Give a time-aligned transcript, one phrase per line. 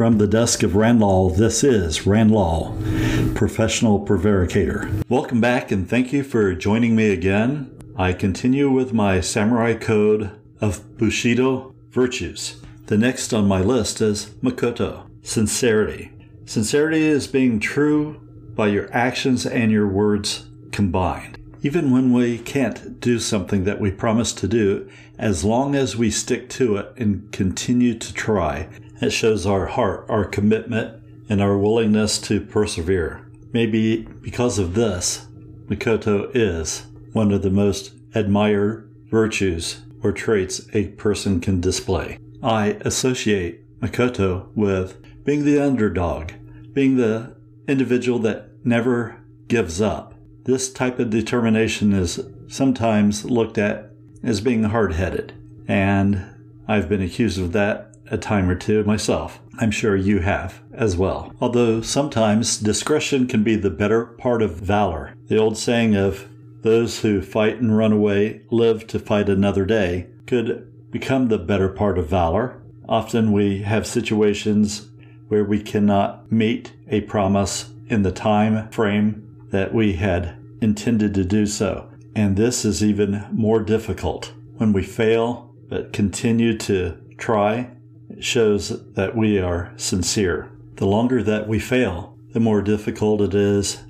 [0.00, 5.04] From the desk of Randlaw, this is Randlaw, professional prevaricator.
[5.10, 7.70] Welcome back and thank you for joining me again.
[7.98, 12.62] I continue with my samurai code of Bushido virtues.
[12.86, 16.12] The next on my list is Makoto, sincerity.
[16.46, 21.36] Sincerity is being true by your actions and your words combined.
[21.62, 26.10] Even when we can't do something that we promise to do, as long as we
[26.10, 28.66] stick to it and continue to try,
[29.00, 33.26] it shows our heart, our commitment, and our willingness to persevere.
[33.52, 35.26] Maybe because of this,
[35.66, 42.18] Makoto is one of the most admired virtues or traits a person can display.
[42.42, 46.32] I associate Makoto with being the underdog,
[46.72, 47.36] being the
[47.68, 49.16] individual that never
[49.48, 50.14] gives up.
[50.44, 53.90] This type of determination is sometimes looked at
[54.22, 55.32] as being hard headed,
[55.68, 56.24] and
[56.70, 59.40] I've been accused of that a time or two myself.
[59.58, 61.34] I'm sure you have as well.
[61.40, 65.14] Although sometimes discretion can be the better part of valor.
[65.26, 66.28] The old saying of
[66.62, 71.68] those who fight and run away live to fight another day could become the better
[71.68, 72.62] part of valor.
[72.88, 74.90] Often we have situations
[75.26, 81.24] where we cannot meet a promise in the time frame that we had intended to
[81.24, 81.90] do so.
[82.14, 84.32] And this is even more difficult.
[84.58, 87.70] When we fail but continue to try,
[88.10, 90.50] it shows that we are sincere.
[90.74, 93.82] The longer that we fail, the more difficult it is,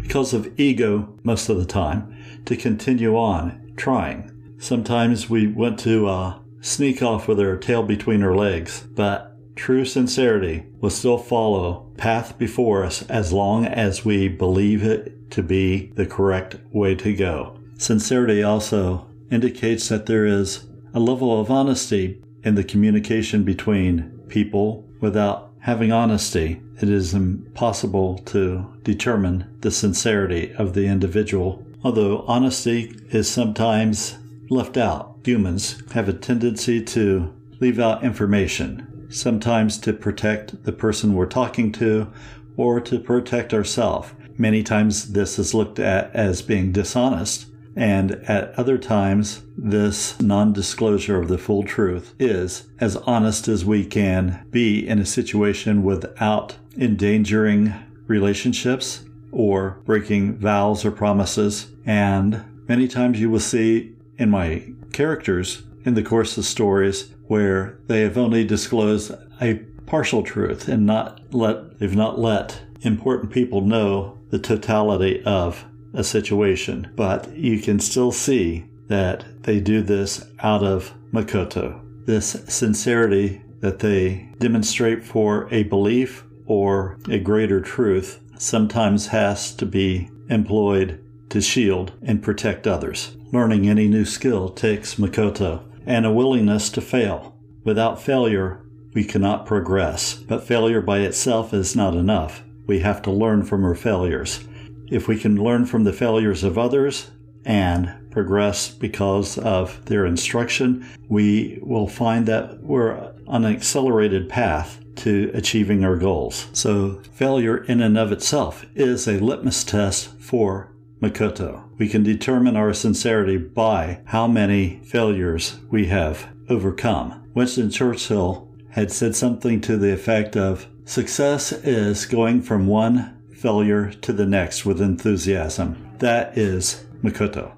[0.00, 4.30] because of ego most of the time, to continue on trying.
[4.58, 9.84] Sometimes we want to uh, sneak off with our tail between our legs, but true
[9.84, 15.86] sincerity will still follow path before us as long as we believe it to be
[15.94, 17.58] the correct way to go.
[17.76, 24.84] Sincerity also indicates that there is a level of honesty in the communication between people.
[25.00, 31.66] Without having honesty, it is impossible to determine the sincerity of the individual.
[31.82, 34.16] Although honesty is sometimes
[34.48, 41.14] left out, humans have a tendency to leave out information sometimes to protect the person
[41.14, 42.10] we're talking to
[42.56, 44.12] or to protect ourselves.
[44.36, 47.46] Many times this is looked at as being dishonest,
[47.76, 53.64] and at other times, this non disclosure of the full truth is as honest as
[53.64, 57.74] we can be in a situation without endangering
[58.06, 61.68] relationships or breaking vows or promises.
[61.84, 67.78] And many times you will see in my characters in the course of stories where
[67.88, 69.54] they have only disclosed a
[69.86, 75.64] partial truth and not let they've not let important people know the totality of
[75.94, 82.30] a situation but you can still see that they do this out of makoto this
[82.48, 90.10] sincerity that they demonstrate for a belief or a greater truth sometimes has to be
[90.28, 96.70] employed to shield and protect others learning any new skill takes makoto and a willingness
[96.70, 97.34] to fail.
[97.64, 98.60] Without failure,
[98.94, 102.44] we cannot progress, but failure by itself is not enough.
[102.66, 104.46] We have to learn from our failures.
[104.90, 107.10] If we can learn from the failures of others
[107.44, 114.80] and progress because of their instruction, we will find that we're on an accelerated path
[114.96, 116.46] to achieving our goals.
[116.52, 121.64] So, failure in and of itself is a litmus test for Makoto.
[121.76, 127.28] We can determine our sincerity by how many failures we have overcome.
[127.34, 133.92] Winston Churchill had said something to the effect of Success is going from one failure
[134.00, 135.76] to the next with enthusiasm.
[135.98, 137.52] That is Makoto.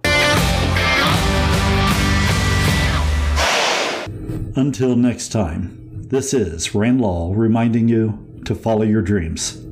[4.56, 9.65] Until next time, this is Rain Randlaw reminding you to follow your dreams.